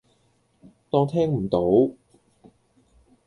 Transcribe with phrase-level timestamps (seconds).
[0.89, 1.59] 當聽唔到